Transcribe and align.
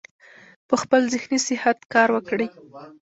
پۀ 0.67 0.75
خپل 0.83 1.01
ذهني 1.13 1.39
صحت 1.47 1.77
کار 1.93 2.09
وکړي- 2.15 2.47